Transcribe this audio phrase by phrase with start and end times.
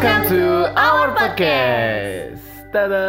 [0.00, 0.44] Welcome to
[0.80, 2.40] our podcast.
[2.72, 3.04] Tada.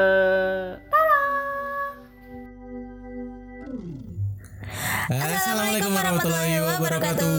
[5.07, 7.35] Assalamualaikum warahmatullahi wabarakatuh.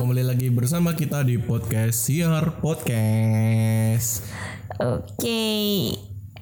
[0.00, 4.24] Kembali lagi bersama kita di podcast Siar Podcast.
[4.80, 5.92] Oke.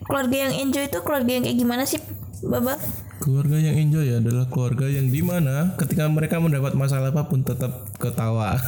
[0.07, 1.99] Keluarga yang enjoy itu keluarga yang kayak gimana sih,
[2.46, 2.79] Baba?
[3.19, 7.91] Keluarga yang enjoy adalah keluarga yang di mana ketika mereka mendapat masalah apa pun tetap
[7.99, 8.55] ketawa.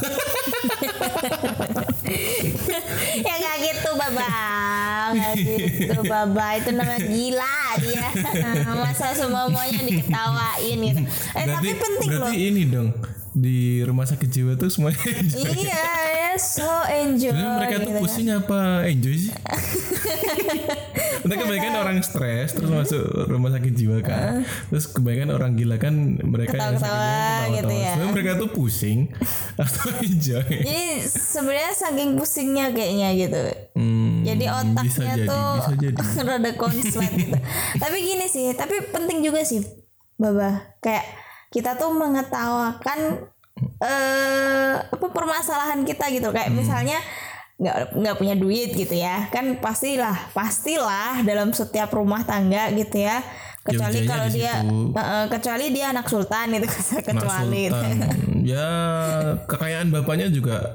[3.27, 4.27] ya nggak gitu, Baba.
[5.13, 6.45] Nggak gitu, Baba.
[6.57, 8.07] Itu namanya gila dia.
[8.73, 11.01] Masa semuanya diketawain gitu.
[11.35, 12.27] Eh, tapi penting loh.
[12.31, 12.89] berarti ini dong
[13.37, 14.97] di rumah sakit jiwa tuh semuanya.
[15.37, 15.85] Iya, ya,
[16.39, 17.33] so enjoy.
[17.33, 18.01] Sebenarnya mereka tuh gitu kan.
[18.01, 19.31] pusing apa enjoy sih?
[21.27, 24.47] Mereka kebanyakan orang stres terus masuk rumah sakit jiwa kan.
[24.71, 27.91] Terus kebanyakan orang gila kan mereka yang sakit gitu ya.
[27.97, 28.99] Sebenarnya mereka tuh pusing
[29.61, 30.47] atau enjoy.
[30.47, 33.43] Jadi sebenarnya saking pusingnya kayaknya gitu.
[33.75, 36.25] Hmm, Jadi bisa otaknya jadi, tuh bisa jadi.
[36.27, 37.37] rada konslet gitu.
[37.81, 39.61] tapi gini sih, tapi penting juga sih,
[40.15, 40.79] Baba.
[40.79, 41.05] Kayak
[41.51, 43.27] kita tuh mengetawakan
[43.79, 46.29] eh apa permasalahan kita gitu.
[46.29, 46.57] Kayak Hmm.
[46.57, 46.99] misalnya
[47.57, 53.21] nggak nggak punya duit gitu ya, kan pastilah pastilah dalam setiap rumah tangga gitu ya.
[53.61, 54.63] Kecuali kalau di dia
[54.95, 57.63] eh, kecuali dia anak sultan itu Anak kecuali.
[57.67, 57.97] sultan.
[58.41, 58.69] ya
[59.43, 60.71] kekayaan bapaknya juga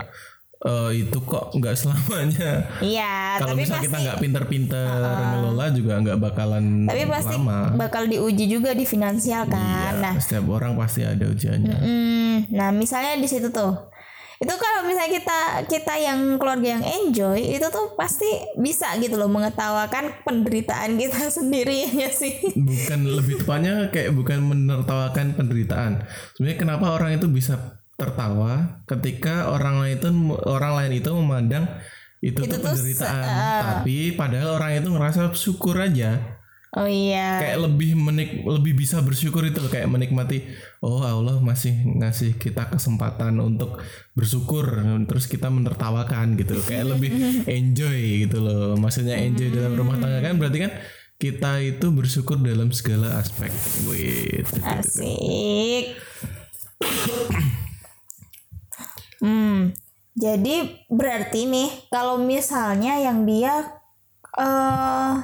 [0.62, 2.70] eh, itu kok nggak selamanya.
[2.78, 4.86] Iya, Kalau misal pasti kita nggak pinter-pinter
[5.32, 7.74] ngelola juga nggak bakalan tapi pasti lama.
[7.74, 9.92] bakal diuji juga di finansial kan.
[9.92, 11.76] Ya, Nah, setiap orang pasti ada ujiannya.
[11.76, 13.74] Hmm, nah misalnya di situ tuh,
[14.38, 19.26] itu kalau misalnya kita kita yang keluarga yang enjoy itu tuh pasti bisa gitu loh
[19.26, 22.38] mengetawakan penderitaan kita sendiri ya sih.
[22.52, 26.02] bukan lebih tepatnya kayak bukan menertawakan penderitaan.
[26.34, 30.08] Sebenarnya kenapa orang itu bisa tertawa ketika orang lain itu
[30.50, 31.64] orang lain itu memandang
[32.22, 33.60] itu, Itu tuh penderitaan, ah.
[33.82, 36.38] tapi padahal orang itu ngerasa syukur aja.
[36.72, 37.36] Oh iya.
[37.36, 40.46] Kayak lebih menik lebih bisa bersyukur itu loh, kayak menikmati
[40.80, 43.82] oh Allah masih ngasih kita kesempatan untuk
[44.16, 44.64] bersyukur
[45.04, 46.64] terus kita menertawakan gitu loh.
[46.64, 47.10] Kayak lebih
[47.60, 48.78] enjoy gitu loh.
[48.78, 50.72] Maksudnya enjoy dalam rumah tangga kan berarti kan
[51.18, 53.50] kita itu bersyukur dalam segala aspek.
[53.90, 54.46] Wih.
[54.62, 55.98] Asik.
[59.22, 59.72] Hmm,
[60.12, 60.54] jadi
[60.90, 63.80] berarti nih kalau misalnya yang dia
[64.32, 65.14] eh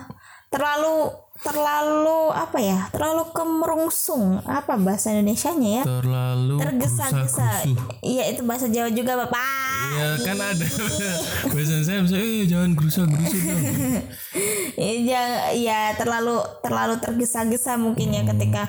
[0.49, 2.91] terlalu terlalu apa ya?
[2.91, 4.43] Terlalu kemerungsung.
[4.43, 5.83] Apa bahasa Indonesianya ya?
[5.87, 7.63] terlalu Tergesa-gesa.
[8.03, 9.39] Iya, itu bahasa Jawa juga, Bapak.
[9.89, 10.67] Ya kan ada
[11.55, 13.63] bahasa saya misalnya eh jangan gerusa-gerusu dong.
[14.75, 18.67] Ya, jangan- ya terlalu terlalu tergesa-gesa mungkin ya ketika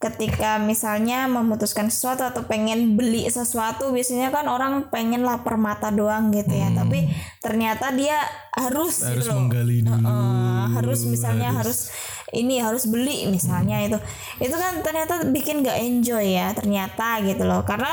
[0.00, 6.32] ketika misalnya memutuskan sesuatu atau pengen beli sesuatu biasanya kan orang pengen lapar mata doang
[6.32, 7.04] gitu ya tapi
[7.44, 8.16] ternyata dia
[8.56, 10.00] harus, Harus gitu menggali dulu.
[10.00, 11.92] Heeh, harus misalnya harus.
[12.30, 13.98] ini harus beli misalnya itu
[14.38, 17.90] itu kan ternyata bikin gak enjoy ya ternyata gitu loh karena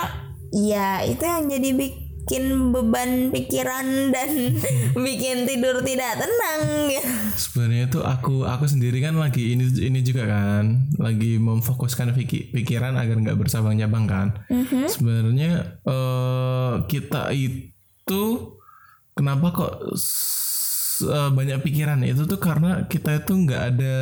[0.53, 4.59] ya itu yang jadi bikin beban pikiran dan
[5.07, 7.09] bikin tidur tidak tenang gitu.
[7.37, 12.99] Sebenarnya tuh aku aku sendiri kan lagi ini ini juga kan lagi memfokuskan piki- pikiran
[12.99, 14.27] agar nggak bersabang-cabang kan.
[14.85, 18.23] Sebenarnya eh, kita itu
[19.15, 19.73] kenapa kok
[21.07, 23.95] eh, banyak pikiran itu tuh karena kita itu nggak ada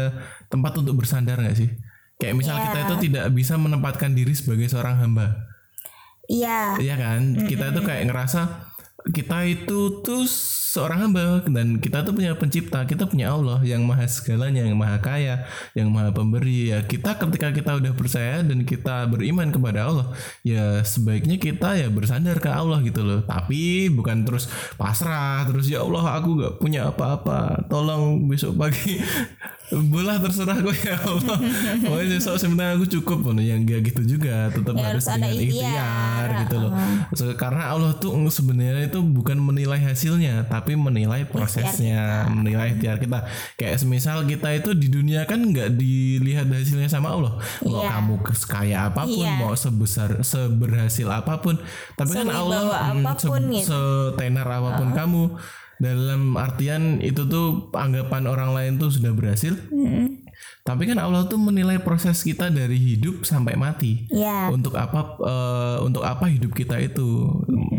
[0.50, 1.70] tempat untuk bersandar nggak sih?
[2.16, 5.45] Kayak misal kita itu tidak bisa menempatkan diri sebagai seorang hamba.
[6.26, 7.22] Iya, Iya kan?
[7.46, 8.72] Kita tuh kayak ngerasa
[9.06, 14.10] kita itu tuh seorang hamba dan kita tuh punya pencipta, kita punya Allah yang maha
[14.10, 15.46] segalanya, yang maha kaya,
[15.78, 16.74] yang maha pemberi.
[16.74, 20.08] Ya kita ketika kita udah percaya dan kita beriman kepada Allah,
[20.42, 23.22] ya sebaiknya kita ya bersandar ke Allah gitu loh.
[23.22, 28.98] Tapi bukan terus pasrah, terus ya Allah aku gak punya apa-apa, tolong besok pagi
[29.72, 31.38] bola terserah kok ya Allah.
[31.82, 35.26] Pokoknya besok sebenarnya aku cukup, Nah, yang gak gitu juga, tetap Ya, harus harus ada
[35.26, 35.66] dengan ikhtiar.
[35.66, 36.72] ikhtiar gitu loh.
[37.12, 43.26] So, karena Allah tuh sebenarnya itu bukan menilai hasilnya, tapi menilai prosesnya, menilai ikhtiar kita.
[43.58, 47.34] Kayak semisal kita itu di dunia kan nggak dilihat hasilnya sama Allah.
[47.66, 47.90] Mau Iya.
[47.92, 49.34] kamu sekaya apa pun, Iya.
[49.42, 51.58] mau sebesar seberhasil apa pun,
[51.94, 53.66] tapi kan Allah apa pun gitu.
[53.68, 55.24] setenar apa pun kamu
[55.82, 59.56] dalam artian itu tuh anggapan orang lain tuh sudah berhasil.
[60.66, 64.10] Tapi kan Allah tuh menilai proses kita dari hidup sampai mati.
[64.10, 67.30] Ya, untuk apa eh, untuk apa hidup kita itu?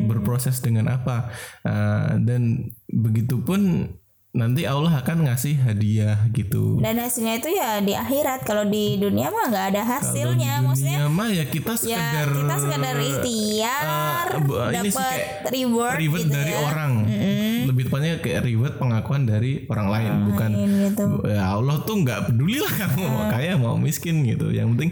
[0.06, 1.34] Berproses dengan apa?
[1.66, 3.90] Eh, dan begitupun
[4.36, 6.76] nanti Allah akan ngasih hadiah gitu.
[6.84, 8.44] dan hasilnya itu ya di akhirat.
[8.44, 10.60] Kalau di dunia mah nggak ada hasilnya.
[10.60, 15.00] Kalau di maksudnya dunia mah ya kita ya sekedar kita sekedar ikhtiar eh, ini sih
[15.00, 16.60] dapat reward, reward gitu dari ya.
[16.60, 16.92] orang.
[17.02, 17.45] Lebih lebih
[17.86, 20.50] tepatnya kayak reward pengakuan dari orang lain bukan
[20.90, 21.04] gitu.
[21.30, 24.50] ya Allah tuh nggak peduli lah kamu mau kaya mau miskin gitu.
[24.50, 24.90] Yang penting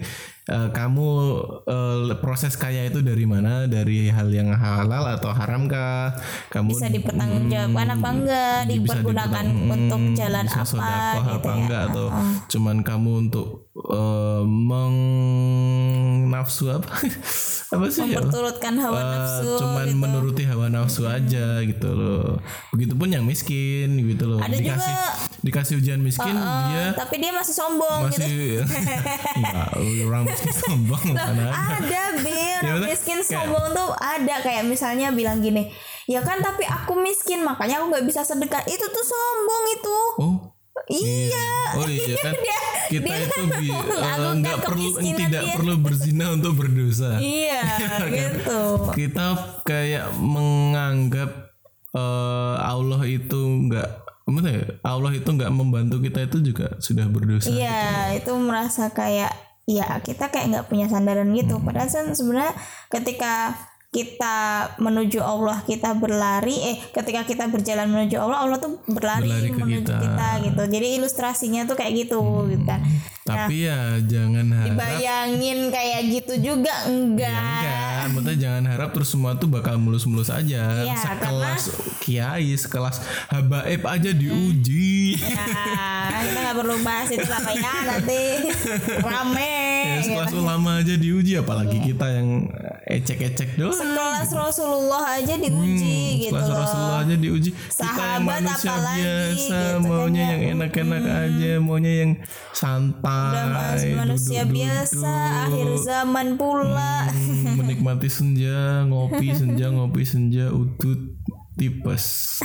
[0.48, 1.08] eh, kamu
[1.66, 3.66] eh, proses kaya itu dari mana?
[3.66, 6.14] Dari hal yang halal atau haram kah?
[6.54, 8.58] Kamu bisa dipertanggungjawabkan apa enggak?
[8.70, 11.56] dipergunakan untuk hmm, jalan apa sodakoh gitu apa ya?
[11.58, 11.82] enggak?
[11.90, 12.06] Atau
[12.54, 14.42] cuman kamu untuk eh,
[15.44, 16.90] mengnafsu apa?
[17.74, 18.06] Apa sih?
[18.06, 18.22] Ya?
[18.22, 19.98] memperturutkan hawa Eh, nafsu cuman gitu.
[19.98, 22.38] menuruti hawa nafsu aja gitu loh.
[22.70, 24.38] Begitupun yang miskin gitu loh.
[24.38, 28.22] Ada dikasih juga- dikasih ujian miskin dia tapi dia masih sombong gitu.
[28.22, 28.64] masih
[29.36, 29.68] enggak
[30.06, 32.24] orang miskin sombong mana ada ada
[32.56, 34.34] Ya, orang maksudnya miskin kayak- sombong tuh ada.
[34.40, 35.68] Kayak misalnya bilang gini
[36.04, 38.62] ya kan tapi aku miskin makanya aku nggak bisa sedekah.
[38.62, 39.98] Itu tuh sombong itu.
[40.20, 40.34] Oh
[40.86, 43.72] iya Oh iya kan Dia- kita dia itu bi-
[44.36, 45.54] nggak perlu tidak dia.
[45.54, 47.16] perlu berzina untuk berdosa.
[47.22, 47.64] iya
[48.12, 48.60] gitu
[48.92, 49.26] Kita
[49.62, 51.30] kayak menganggap
[51.90, 53.88] eh, Allah itu nggak
[54.50, 54.64] ya?
[54.82, 57.48] Allah itu nggak membantu kita itu juga sudah berdosa.
[57.48, 59.32] iya itu merasa kayak
[59.64, 61.64] ya kita kayak nggak punya sandaran gitu Hmm.
[61.64, 62.52] padahal kan sebenarnya
[62.88, 63.56] ketika
[63.94, 64.36] kita
[64.82, 69.86] menuju Allah kita berlari eh ketika kita berjalan menuju Allah Allah tuh berlari, Berlari menuju
[69.86, 70.02] kita.
[70.02, 70.28] kita.
[70.50, 72.18] gitu jadi ilustrasinya tuh kayak gitu
[72.50, 72.82] gitu kan
[73.24, 77.32] Tapi ya jangan harap bayangin kayak gitu juga enggak
[78.04, 80.84] Enggak, maksudnya jangan harap terus semua tuh bakal mulus-mulus aja.
[80.84, 81.62] Iya, sekelas
[82.04, 83.00] kiai, sekelas
[83.32, 85.16] habaib aja diuji.
[85.24, 88.22] Nah, kita nggak perlu bahas itu apa ya nanti
[89.00, 89.56] rame.
[89.84, 90.04] Ya, gitu.
[90.12, 92.28] sekelas ulama aja diuji apalagi kita yang
[92.84, 93.72] ecek-ecek doang.
[93.72, 96.60] Sekelas Rasulullah aja diuji gitu Kelas loh.
[96.60, 97.50] Rasulullah aja diuji.
[97.56, 100.28] kita yang Sahabat manusia apalagi, biasa, gitu kan maunya ya.
[100.28, 102.10] yang enak-enak aja, maunya yang
[102.52, 103.13] santai.
[103.30, 104.56] Udah mas- manusia duduk-duduk.
[104.58, 105.12] biasa
[105.48, 107.08] akhir zaman pula.
[107.08, 111.00] Hmm, menikmati senja, ngopi senja, ngopi senja, udut
[111.54, 112.04] tipes.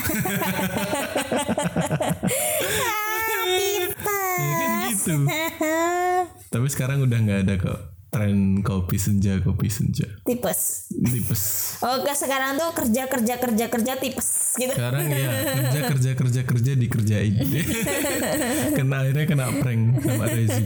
[4.39, 5.15] ya kan gitu.
[6.49, 10.09] Tapi sekarang udah nggak ada kok tren kopi senja, kopi senja.
[10.25, 10.89] Tipes.
[10.89, 11.43] Tipes.
[11.85, 14.73] Oke sekarang tuh kerja kerja kerja kerja tipes gitu.
[14.73, 17.33] Sekarang ya kerja kerja kerja kerja dikerjain.
[18.77, 20.65] kena akhirnya kena prank sama Rezip.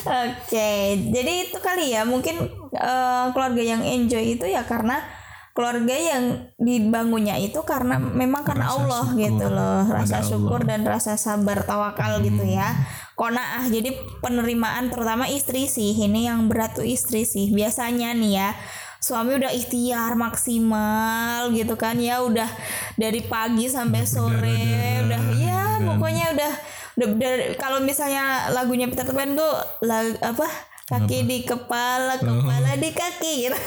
[0.00, 0.70] Oke,
[1.12, 5.19] jadi itu kali ya mungkin eh, keluarga yang enjoy itu ya karena
[5.50, 9.20] keluarga yang dibangunnya itu karena memang karena Rasa Allah syukur.
[9.20, 12.72] gitu loh, rasa syukur dan rasa sabar tawakal gitu ya.
[13.18, 13.92] Konaah jadi
[14.24, 17.50] penerimaan terutama istri sih ini yang berat tuh istri sih.
[17.50, 18.50] Biasanya nih ya
[19.00, 22.44] suami udah ikhtiar maksimal gitu kan ya udah
[23.00, 24.60] dari pagi sampai sore
[25.08, 26.52] udah ya pokoknya udah
[27.00, 29.48] udah, udah- kalau misalnya lagunya Peter Pan tuh
[29.80, 30.44] lag, apa
[30.90, 33.36] kaki di kepala kepala di kaki.
[33.50, 33.58] Gitu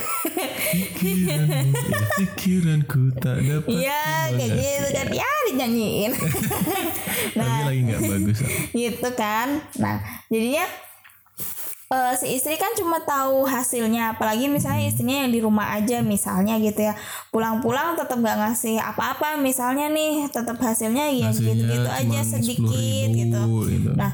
[0.73, 3.69] Pikiranmu, ya, pikiranku tak dapat.
[3.69, 4.03] Iya
[4.33, 5.07] kayak gitu kan.
[5.13, 6.11] Ya dinyanyiin.
[7.37, 8.39] Tapi lagi nggak bagus.
[8.41, 8.49] ah.
[8.73, 9.47] gitu kan.
[9.77, 10.01] Nah
[10.33, 10.65] jadinya
[11.93, 14.17] eh, si istri kan cuma tahu hasilnya.
[14.17, 16.97] Apalagi misalnya istrinya yang di rumah aja misalnya gitu ya.
[17.29, 23.19] Pulang-pulang tetap nggak ngasih apa-apa misalnya nih tetap hasilnya ya Hasilnya gitu-gitu aja sedikit 10.000
[23.19, 23.91] gitu gitu.
[23.93, 24.11] nah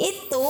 [0.00, 0.46] itu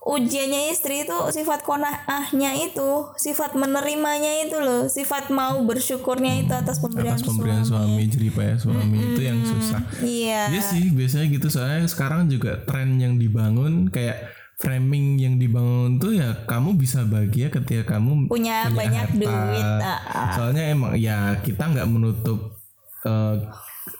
[0.00, 6.80] ujiannya istri itu sifat konahnya itu sifat menerimanya itu loh sifat mau bersyukurnya itu atas
[6.80, 9.80] pemberian, atas pemberian suami suami, jeripaya suami itu yang susah.
[10.00, 15.96] iya Iya sih biasanya gitu soalnya sekarang juga tren yang dibangun kayak framing yang dibangun
[15.96, 19.16] tuh ya kamu bisa bahagia ketika kamu punya, banyak harta.
[19.16, 20.32] duit ah, ah.
[20.36, 22.60] Soalnya emang ya kita nggak menutup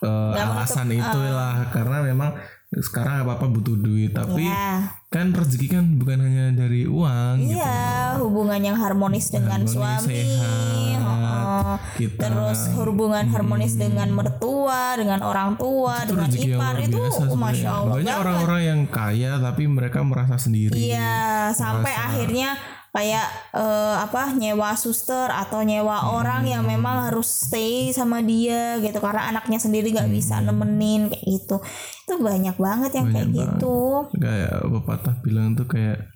[0.01, 2.33] eh, alasan itulah karena memang
[2.71, 4.95] sekarang apa apa butuh duit tapi Ya.
[5.11, 7.59] kan rezeki kan bukan hanya dari uang gitu.
[7.59, 15.19] Iya, hubungan yang harmonis dengan Harmonis, suami, sehat, kita- terus hubungan harmonis dengan mertua, dengan
[15.27, 17.95] orang tua, Itu dengan ipar itu, biasa oh, masya Allah.
[17.99, 20.71] Banyak orang-orang yang kaya tapi mereka merasa sendiri.
[20.71, 22.55] Iya, sampai akhirnya
[22.91, 26.11] kayak eh, apa nyewa suster atau nyewa Hmm.
[26.17, 30.51] orang yang memang harus stay sama dia gitu karena anaknya sendiri nggak bisa Hmm.
[30.51, 31.57] nemenin kayak gitu.
[32.01, 33.79] Itu banyak banget yang kayak gitu.
[34.13, 36.11] Kayak pepatah bilang tuh kayak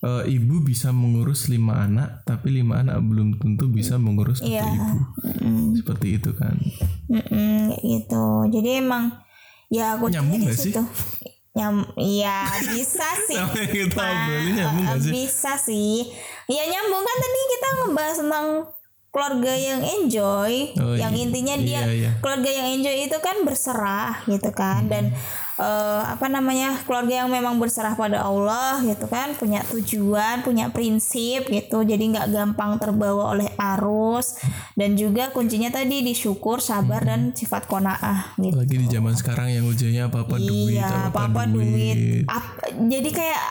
[0.00, 4.64] eh, ibu bisa mengurus lima anak tapi lima anak belum tentu bisa mengurus satu Iya.
[4.66, 4.98] ibu.
[5.74, 6.56] Seperti itu kan.
[7.06, 8.26] Mm-mm, kayak gitu.
[8.50, 9.12] Jadi emang
[9.68, 10.72] ya aku Nyambung nggak sih?
[11.54, 13.38] Nyam, iya bisa sih.
[13.38, 15.12] Sama yang kita obrolin nyambung nggak sih?
[15.14, 16.10] Bisa sih.
[16.50, 18.46] Ya nyambung kan tadi kita ngebahas tentang
[19.14, 21.22] keluarga yang enjoy, Oh, yang iya.
[21.22, 22.10] intinya dia Iya, iya.
[22.18, 24.90] keluarga yang enjoy itu kan berserah gitu kan.
[24.90, 25.14] Dan
[25.54, 31.46] eh, apa namanya keluarga yang memang berserah pada Allah gitu kan punya tujuan punya prinsip
[31.46, 31.80] gitu.
[31.80, 34.34] Jadi nggak gampang terbawa oleh arus.
[34.74, 38.58] Dan juga kuncinya tadi disyukur sabar dan sifat konaah gitu.
[38.58, 41.70] Lagi di zaman sekarang yang ujiannya apa-apa duit, iya apa-apa apa duit.
[41.70, 42.26] duit.
[42.26, 43.42] Ap- jadi kayak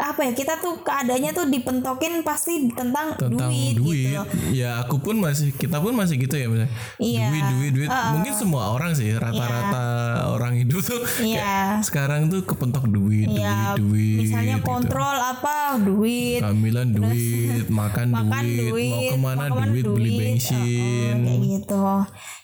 [0.00, 4.26] apa ya kita tuh keadaannya tuh dipentokin pasti tentang, tentang duit, duit, gitu loh.
[4.50, 7.28] ya aku pun masih kita pun masih gitu ya misalnya Iya.
[7.28, 9.84] duit duit duit mungkin semua orang sih rata-rata
[10.30, 11.84] orang hidup tuh Iya.
[11.84, 14.66] sekarang tuh kepentok duit Iya, duit duit misalnya gitu.
[14.66, 20.08] kontrol apa duit Kehamilan duit, makan, makan duit, duit, mau ke mana mau duit, beli
[20.08, 21.12] duit, bensin.
[21.12, 21.84] uh-uh, kayak gitu.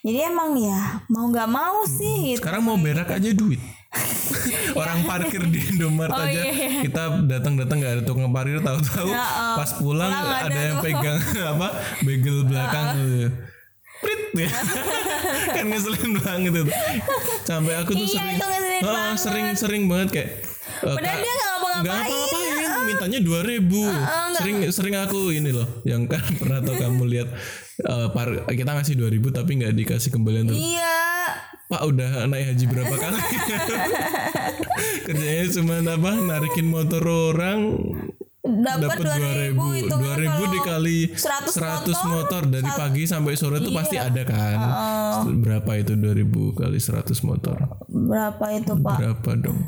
[0.05, 2.39] Jadi emang ya mau nggak mau sih gitu.
[2.39, 3.59] Sekarang mau berak aja duit.
[4.81, 6.85] Orang parkir di Indomaret Oh, aja iya.
[6.85, 9.57] kita datang-datang nggak ada tukang parkir tahu-tahu Ya, oh.
[9.57, 11.19] pas pulang, Pulang ada, ada yang pegang
[11.57, 11.69] apa
[12.05, 13.29] begel belakang gitu.
[14.05, 14.51] Prit ya.
[15.57, 16.73] kan ngeselin banget itu.
[17.49, 20.31] Sampai aku tuh Iya, sering sering-sering banget kayak
[20.85, 22.46] eh, Padahal dia nggak ngapa-ngapain.
[22.87, 23.83] Mintanya dua ribu.
[24.39, 27.29] Sering sering aku ini loh, yang kan pernah tau kamu lihat
[27.83, 30.57] eh, par- kita ngasih dua ribu tapi nggak dikasih kembalian tuh.
[30.57, 30.95] Iya.
[31.67, 33.19] Pak udah naik haji berapa kali?
[35.07, 36.11] Kerjanya cuma apa?
[36.15, 37.75] Narikin motor orang
[38.47, 43.59] Dapat dua ribu itu dua ribu dikali 100 100 motor, motor, dari pagi sampai sore
[43.59, 44.07] tuh pasti Iya.
[44.07, 44.59] ada kan
[45.43, 47.59] berapa itu 2000 kali 100 motor
[47.91, 48.97] berapa itu pak?
[49.03, 49.59] berapa dong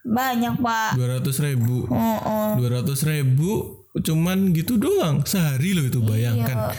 [0.00, 0.96] Banyak pak.
[0.96, 3.50] 200 ribu Oh, 200 ribu
[3.92, 6.72] cuman gitu doang sehari loh itu bayangkan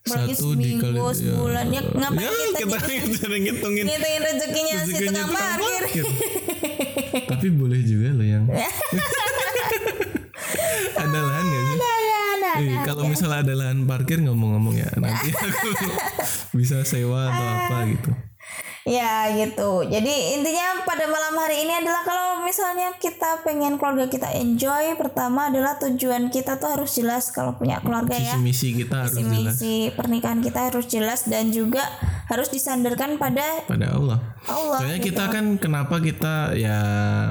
[0.00, 1.12] Apalagi satu seminggu, dikali ya.
[1.12, 1.64] sebulan.
[1.68, 6.04] Ya, ngapain ya kita kita kita ngitungin ngitungin rezekinya si rezekinya tukang tukang parkir.
[7.30, 8.44] Tapi boleh juga loh yang
[10.96, 11.78] ada lahan gak sih?
[11.78, 11.98] Nah,
[12.50, 15.70] Eh, kalau misalnya ada lahan parkir ngomong-ngomong ya nanti aku
[16.58, 18.10] bisa sewa atau apa gitu.
[18.90, 19.86] Ya gitu.
[19.86, 25.46] Jadi intinya pada malam hari ini adalah kalau misalnya kita pengen keluarga kita enjoy, pertama
[25.46, 28.34] adalah tujuan kita tuh harus jelas kalau punya keluarga ya.
[28.34, 31.86] Visi misi kita harus Visi jelas misi pernikahan kita harus jelas dan juga
[32.26, 34.18] harus disandarkan pada pada Allah.
[34.50, 34.78] Allah.
[34.82, 35.14] Soalnya gitu.
[35.14, 36.78] kita kan kenapa kita ya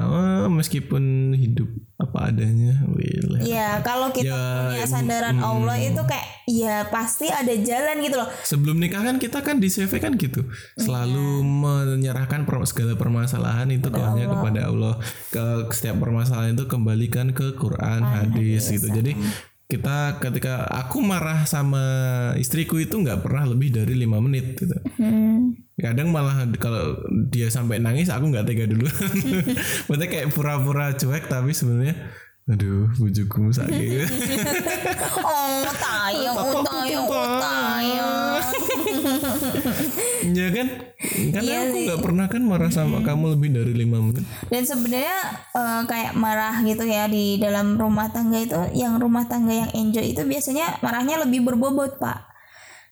[0.08, 1.68] eh, meskipun hidup
[2.10, 3.38] apa adanya, Will.
[3.40, 8.28] Ya kalau kita Ya, punya sandaran Allah itu kayak ya pasti ada jalan gitu loh.
[8.42, 10.42] Sebelum nikah kan kita kan di CV kan gitu,
[10.74, 14.98] selalu menyerahkan per- segala permasalahan itu hanya kepada Allah.
[15.30, 18.90] Ke setiap permasalahan itu kembalikan ke Quran, hadis gitu.
[18.90, 19.14] Jadi
[19.70, 21.80] kita ketika aku marah sama
[22.34, 24.74] istriku itu nggak pernah lebih dari lima menit gitu.
[25.78, 26.98] Kadang malah kalau
[27.30, 28.90] dia sampai nangis aku nggak tega dulu.
[29.86, 31.94] Maksudnya kayak pura-pura cuek tapi sebenarnya
[32.50, 34.10] aduh bujuku sakit.
[35.20, 38.42] Oh tayang, oh tayang, oh tayang.
[40.38, 40.68] ya kan?
[41.28, 44.24] Karena Iya aku nggak pernah kan marah sama kamu lebih dari lima menit.
[44.48, 45.18] Dan sebenarnya
[45.52, 50.16] eh, kayak marah gitu ya di dalam rumah tangga itu, yang rumah tangga yang enjoy
[50.16, 52.29] itu biasanya marahnya lebih berbobot pak.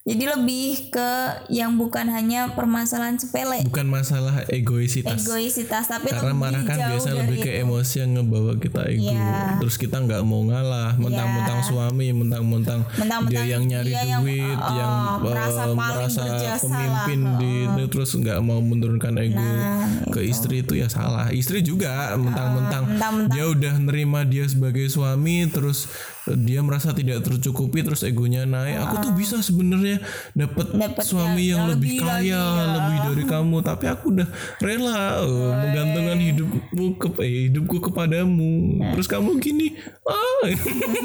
[0.06, 1.10] Jadi lebih ke
[1.52, 5.20] yang bukan hanya permasalahan sepele, Bukan masalah egoisitas.
[5.20, 7.62] egoisitas, tapi Karena lebih marah kan jauh biasa dari lebih ke itu.
[7.66, 9.12] emosi yang ngebawa kita ego.
[9.12, 9.60] Iya.
[9.60, 12.80] Terus kita nggak mau ngalah, mentang-mentang suami, mentang-mentang
[13.28, 16.22] dia yang nyari dia yang, duit, uh, yang merasa uh, paling merasa
[16.56, 21.28] pemimpin lah, di itu, terus nggak mau menurunkan ego Nah, ke istri itu ya salah.
[21.28, 23.34] Istri juga mentang-mentang mentang-mentang.
[23.36, 28.76] dia udah nerima dia sebagai suami, terus uh, dia merasa tidak tercukupi, terus egonya naik.
[28.88, 30.02] Aku tuh bisa sebenarnya
[30.34, 30.74] dapat
[31.06, 32.74] suami yang yang, lebih lebih kaya, lagi, ya.
[32.76, 34.28] lebih dari kamu, tapi aku udah
[34.60, 38.52] rela uh, menggantungkan hidupmu ke eh, hidupku kepadamu.
[38.80, 38.92] Nah.
[38.96, 40.44] Terus kamu gini, ah,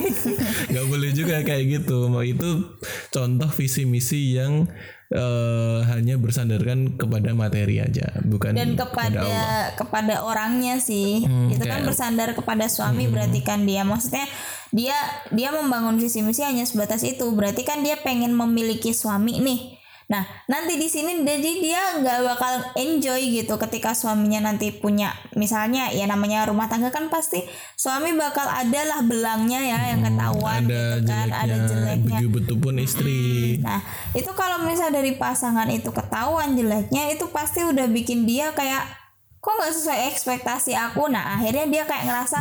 [0.71, 2.07] nggak boleh juga kayak gitu.
[2.11, 2.77] Mau itu
[3.09, 4.67] contoh visi misi yang
[5.13, 9.65] eh, hanya bersandarkan kepada materi aja, bukan dan kepada kepada Allah.
[9.77, 14.25] kepada orangnya sih itu kan bersandar kepada suami berarti kan dia maksudnya
[14.73, 14.97] dia
[15.29, 17.29] dia membangun visi misi hanya sebatas itu.
[17.29, 19.77] Berarti kan dia pengen memiliki suami nih.
[20.09, 25.93] Nah nanti di sini jadi dia nggak bakal enjoy gitu ketika suaminya nanti punya misalnya
[25.95, 27.39] ya namanya rumah tangga kan pasti
[27.79, 32.17] suami bakal adalah belangnya ya yang ketahuan Ada gitu kan ada jeleknya, jeleknya.
[32.19, 33.21] begitu betul pun istri.
[33.63, 33.79] Nah,
[34.11, 39.02] itu kalau misalnya dari pasangan itu ketahuan jeleknya, itu pasti udah bikin dia kayak
[39.43, 41.11] kok nggak sesuai ekspektasi aku.
[41.11, 42.37] Nah, akhirnya dia kayak ngerasa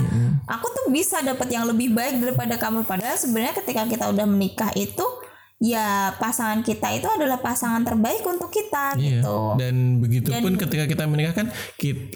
[0.47, 2.87] aku tuh bisa dapat yang lebih baik daripada kamu.
[2.87, 5.03] Padahal sebenarnya ketika kita udah menikah itu
[5.63, 9.23] ya pasangan kita itu adalah pasangan terbaik untuk kita Iya.
[9.23, 11.55] gitu Dan begitupun ketika kita menikah kan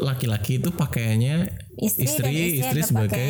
[0.02, 3.26] laki-laki itu pakaiannya Istri istri, dan istri, istri sebagai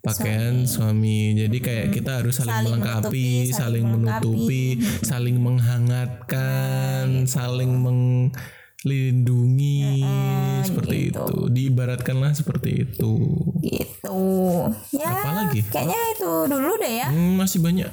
[0.00, 1.34] pakaian suami.
[1.34, 4.64] Jadi kayak kita harus saling, Saling melengkapi, saling, saling menutupi,
[5.02, 7.72] saling menghangatkan, saling
[8.80, 9.98] melindungi
[10.62, 11.24] seperti gitu.
[11.24, 11.36] itu.
[11.50, 13.12] Diibaratkanlah seperti itu.
[13.58, 14.18] gitu
[14.92, 15.60] ya Apalagi?
[15.66, 17.90] kayaknya itu dulu deh ya Hmm, masih banyak.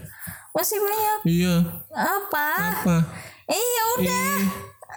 [0.51, 1.55] masih banyak Iya.
[1.91, 2.47] apa
[2.79, 2.97] Apa?
[3.45, 4.29] eh ya udah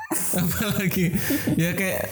[0.09, 1.07] Eh, apalagi
[1.55, 2.05] ya kayak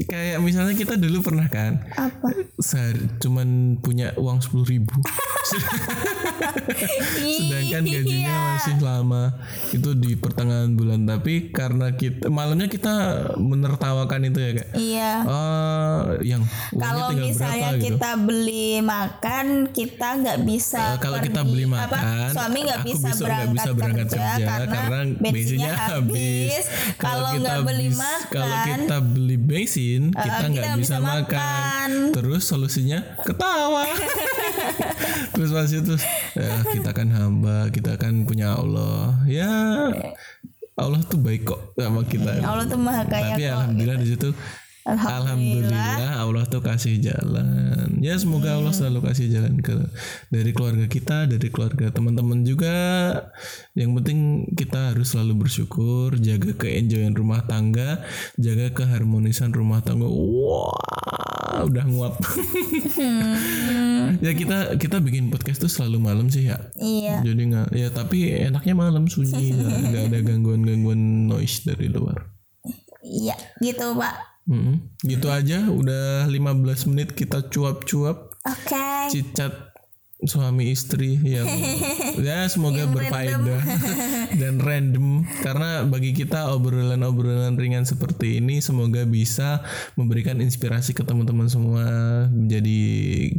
[0.00, 2.32] kayak misalnya kita dulu pernah kan apa?
[2.56, 4.96] sehari cuman punya uang sepuluh ribu.
[7.20, 8.38] Sedangkan gajinya Iya.
[8.54, 9.24] masih lama.
[9.70, 11.04] Itu di pertengahan bulan.
[11.04, 12.92] Tapi karena kita malamnya kita
[13.36, 15.12] menertawakan itu ya kayak iya.
[15.24, 16.42] Oh yang
[16.76, 17.84] kalau misalnya berapa gitu?
[17.96, 23.08] kita beli makan kita nggak bisa Eh, kalau kita beli apa, makan, suami nggak bisa
[23.14, 26.64] berangkat, bisa berangkat kerja, kerja karena, karena bensinnya habis.
[26.96, 31.20] kalau kita nggak beli makan kalau kita beli bensin, kita kita nggak bisa, bisa makan.
[31.26, 31.90] makan.
[32.14, 33.88] Terus solusinya ketawa.
[35.34, 35.94] terus pas itu
[36.36, 39.18] ya, kita kan hamba, kita kan punya Allah.
[39.26, 39.90] Ya
[40.78, 42.40] Allah tuh baik kok sama kita.
[42.40, 44.30] Allah tuh maha kaya Tapi kok alhamdulillah di situ
[44.90, 45.70] Alhamdulillah.
[45.70, 48.02] Alhamdulillah Allah tuh kasih jalan.
[48.02, 49.76] Ya semoga Allah selalu kasih jalan ke
[50.32, 52.78] dari keluarga kita, dari keluarga teman-teman juga.
[53.78, 54.18] Yang penting
[54.58, 58.02] kita harus selalu bersyukur, jaga keenjoyan rumah tangga,
[58.34, 60.10] jaga keharmonisan rumah tangga.
[60.10, 62.14] Wah, udah nguap.
[64.24, 66.58] ya kita kita bikin podcast tuh selalu malam sih ya.
[66.82, 69.54] iya Jadi nggak ya tapi enaknya malam sunyi,
[69.90, 72.32] nggak ada gangguan-gangguan noise dari luar.
[73.00, 73.32] iya
[73.64, 74.80] gitu pak Mm-mm.
[75.04, 78.32] Gitu aja udah 15 menit kita cuap-cuap.
[78.40, 78.86] Oke.
[79.12, 79.70] Cicat
[80.20, 81.48] suami istri yang
[82.26, 83.62] ya semoga berfaedah
[84.40, 85.24] dan random.
[85.40, 89.64] Karena bagi kita obrolan-obrolan ringan seperti ini semoga bisa
[89.96, 91.84] memberikan inspirasi ke teman-teman semua
[92.28, 92.80] menjadi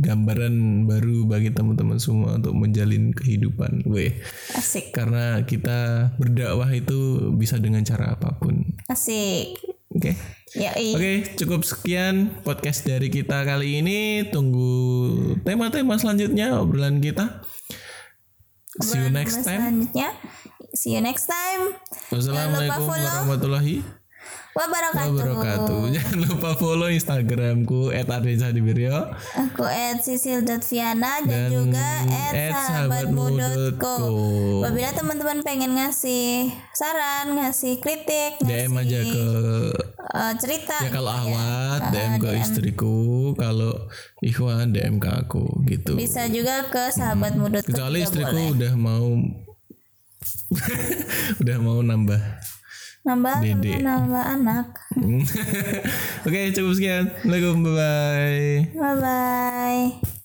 [0.01, 3.85] gambaran baru bagi teman-teman semua untuk menjalin kehidupan.
[3.85, 4.17] Weh,
[4.57, 4.93] asik.
[4.93, 8.73] Karena kita berdakwah itu bisa dengan cara apa pun.
[8.89, 9.70] asik
[10.01, 10.17] Oke.
[10.57, 14.25] ya iya Oke, cukup sekian podcast dari kita kali ini.
[14.33, 14.73] Tunggu
[15.45, 17.45] tema-tema selanjutnya obrolan kita.
[18.81, 19.61] See you next time.
[19.61, 20.09] selanjutnya
[20.71, 21.75] see you next time
[22.07, 23.83] Wassalamualaikum warahmatullahi
[24.51, 25.79] wabarakatuh wabarakatuh.
[25.95, 29.15] Jangan lupa follow Instagramku @ardezadibiryo
[29.47, 29.63] Aku
[30.03, 33.95] sisil.viana dan, Dan juga at at sahabatmu.co.
[34.63, 39.25] Apabila teman-teman pengen ngasih saran, ngasih kritik, DM ngasih aja ke
[40.11, 42.95] eh, cerita ya kalau gitu awat DM ke istriku,
[43.33, 43.73] kalau
[44.19, 45.95] Ikhwan DM ke aku gitu.
[45.95, 48.53] Bisa juga ke sahabatmu.co Kecuali juga istriku boleh.
[48.53, 49.05] udah mau
[51.41, 52.21] udah mau nambah
[53.01, 53.81] Nambah, Dede.
[53.81, 54.77] nambah, anak
[56.29, 57.09] Oke, cukup sekian.
[57.09, 58.53] Assalamualaikum, bye bye.
[58.77, 60.20] Bye-bye